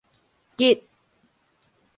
[0.59, 0.81] 汔